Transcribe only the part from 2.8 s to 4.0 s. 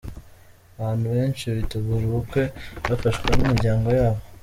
bafashwa n’imiryango